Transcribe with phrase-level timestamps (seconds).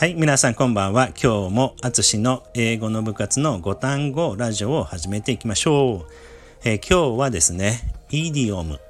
[0.00, 1.08] はい、皆さんこんばんは。
[1.08, 6.12] 今日もあつしの英語の部活の5単語ラジオを始めていきましょう。
[6.64, 8.80] えー、今日はですね、イディオム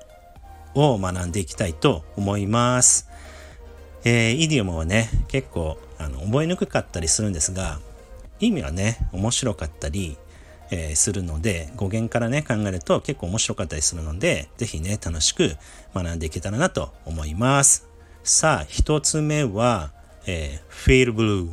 [0.77, 3.09] を学んでいきたいと思います。
[4.05, 7.81] えー、イディオムはね、結構あの覚えにくかったりするんですが、
[8.39, 10.17] 意味はね、面白かったり、
[10.71, 15.57] えー、するので、語源からね、考えると結構面白かったりするので、ぜひね、楽しく
[15.93, 17.89] 学んでいけたらなと思います。
[18.23, 19.91] さあ、一つ目は、
[20.27, 21.51] えー、feel blue,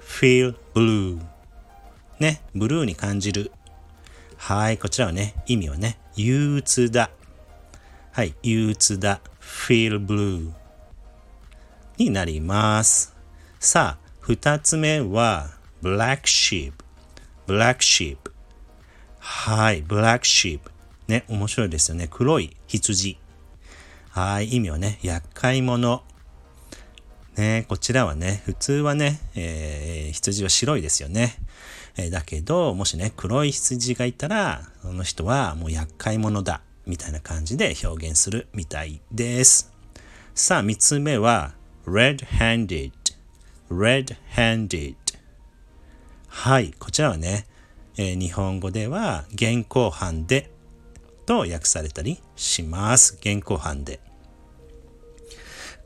[0.00, 1.20] feel blue
[2.20, 3.50] ね、ブルーに感じる。
[4.36, 7.10] はい、こちらはね、意味はね、憂鬱だ。
[8.12, 9.20] はい、憂鬱だ。
[9.40, 10.52] feel blue
[11.98, 13.14] になります。
[13.58, 15.50] さあ、二つ目は、
[15.82, 16.72] black sheep,
[17.46, 18.18] black sheep
[19.18, 20.60] はい、black sheep
[21.08, 22.08] ね、面白いですよね。
[22.10, 23.18] 黒い羊。
[24.10, 26.02] はい、意味はね、厄介者。
[27.36, 31.36] ね、こちらはね、普通はね、えー、羊は白いですよね。
[31.96, 39.72] えー、だけど、もしね、黒い羊がいたら、その人はもう厄介者だ、みたいな感じで表現するみたいです。
[40.34, 41.54] さあ、三つ目は、
[41.86, 42.92] red-handed,
[43.70, 44.94] red-handed。
[46.28, 47.46] はい、こちらはね、
[47.96, 50.50] えー、日本語では現行犯で
[51.26, 53.16] と訳されたりします。
[53.20, 54.00] 現行犯で。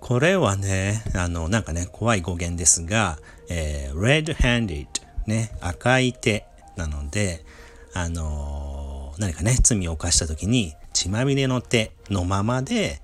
[0.01, 4.87] これはね、あの、なんかね、怖い語源ですが、えー、red-handed
[5.27, 7.45] ね、赤い手なので、
[7.93, 13.01] あのー、何かね、罪を犯した時に血まみれの手のままで、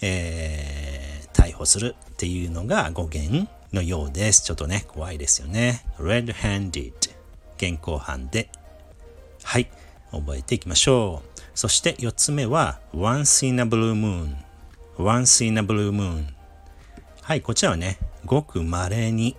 [0.00, 4.44] えー、逮捕するっていうのが語源のようです。
[4.44, 5.84] ちょっとね、怖いですよね。
[5.98, 6.92] red-handed
[7.56, 8.48] 現行犯で。
[9.42, 9.68] はい、
[10.10, 11.36] 覚えていきましょう。
[11.56, 14.36] そして4つ目は once in a blue moon
[14.98, 16.26] once in a blue moon
[17.26, 19.36] はい、こちらはね、ごく稀に、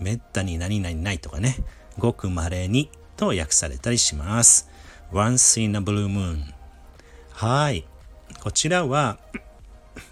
[0.00, 1.56] めったに何々ないとかね、
[1.98, 4.70] ごく稀にと訳されたりします。
[5.12, 6.40] once in a blue moon。
[7.32, 7.84] はい。
[8.40, 9.18] こちらは、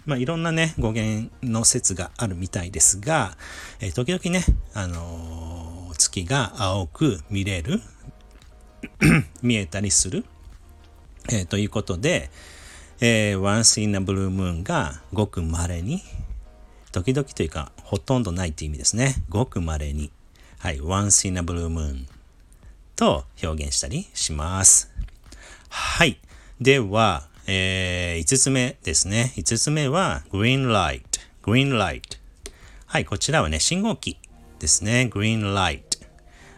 [0.05, 3.39] まあ、いろんなね、語源の説があるみたいですが、
[3.81, 7.81] えー、時々ね、あのー、月が青く見れる、
[9.41, 10.27] 見えたりする、
[11.31, 12.29] えー、ということで、
[13.01, 16.03] えー、once in a blue moon がごく稀に
[16.97, 19.17] 時々というか、ほとんどないという意味ですね。
[19.29, 20.11] ごく稀に。
[20.59, 22.07] はい、once in a blue moon
[22.97, 24.91] と表現したりします。
[25.69, 26.19] はい。
[26.59, 29.35] では、えー、5つ目ですね。
[29.37, 31.03] 5つ目は green light。
[31.43, 32.01] green light。
[32.87, 34.19] はい、こちらはね、信号機
[34.59, 35.11] ですね。
[35.13, 35.83] green light。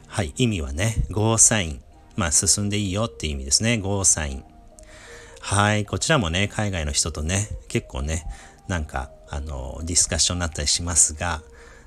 [0.06, 1.82] はい、意味はね、ゴーサイン。
[2.14, 3.78] まあ、進んでいいよって意味ですね。
[3.78, 4.44] ゴーサイン。
[5.40, 8.24] はい、こちらもね、海外の人とね、結構ね、
[8.68, 11.42] なんか、あの、ディスカッションになったりしますが、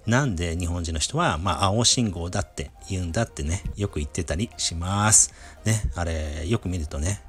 [0.05, 5.33] なんで日本人の人は、まあ、青信号だって言うんだってね、よく言ってたりします。
[5.63, 7.21] ね、あれ、よく見るとね、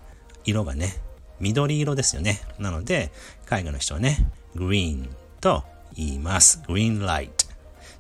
[0.45, 0.97] 色がね、
[1.39, 2.41] 緑色ですよね。
[2.59, 3.13] なので、
[3.45, 5.65] 海外の人はね、グリーンと
[5.95, 6.63] 言います。
[6.67, 7.47] グリーンライト。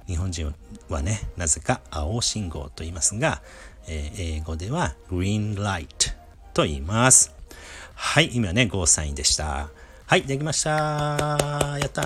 [0.06, 0.54] 日本人
[0.88, 3.42] はね、なぜか青信号と言いますが、
[3.88, 6.10] えー、英語ではグリーンライト
[6.54, 7.34] と言います。
[7.94, 9.70] はい、今ね、ゴーサインでした。
[10.12, 10.70] はい、できました。
[11.80, 12.02] やった。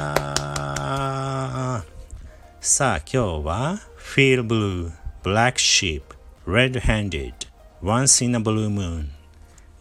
[2.61, 4.93] さあ、今日は Feel Blue,
[5.25, 6.03] Black Sheep,
[6.47, 7.35] Red Handed,
[7.83, 9.09] Once in a Blue Moon,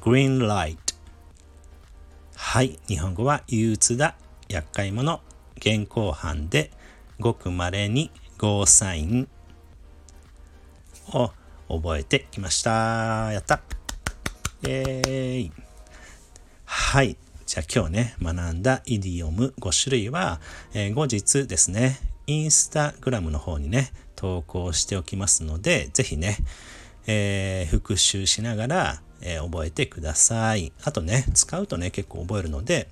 [0.01, 0.95] Green Light
[2.35, 4.15] はい、日本語は憂鬱だ、
[4.49, 5.21] 厄介者、
[5.57, 6.71] 現行犯で、
[7.19, 8.09] ごくまれに
[8.39, 9.27] ゴーサイン
[11.13, 11.29] を
[11.69, 13.31] 覚えてきました。
[13.31, 13.61] やった
[14.63, 15.51] イェーイ
[16.65, 17.17] はい。
[17.45, 20.39] じゃあ今日ね、学んだイディオム5種類は、
[20.73, 26.37] えー、後日ですね、インスタグラムの方にね、投稿しておきますので、ぜひね、
[27.05, 30.73] えー、復習しながら、えー、覚えてください。
[30.83, 32.89] あとね、使うとね、結構覚えるので、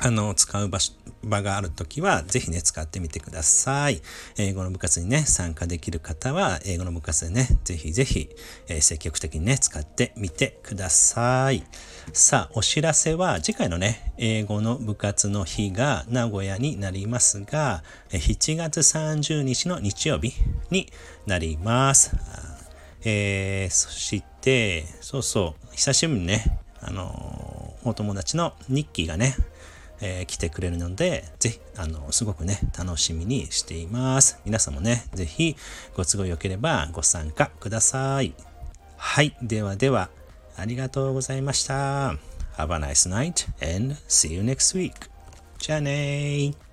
[0.00, 0.92] あの、使う場所、
[1.24, 4.00] 場があるときは、ぜひね、使ってみてください。
[4.36, 8.28] 英語の部活にね、参加できる方は、英語の部活でね、ぜひぜひ、
[8.68, 11.64] えー、積極的にね、使ってみてください。
[12.12, 20.34] さあ、お知らせは、次回のね、英語の部活の日が名古屋になりますが、7月30日の日曜日
[20.70, 20.92] に
[21.26, 22.14] なります。
[23.04, 29.34] えー、そして、そうそう、久しぶりにね、あのお友達のニッキーがね、
[30.00, 34.40] えー、来てくれるので、ぜひ、あの、すごくね、楽しみにしています。
[34.44, 35.56] 皆さんもね、ぜひ、
[35.96, 38.34] ご都合よければご参加ください。
[38.96, 39.36] はい。
[39.42, 40.10] ではでは、
[40.56, 42.16] ありがとうございました。
[42.56, 44.92] Have a nice night and see you next week.
[45.58, 46.67] じゃあねー。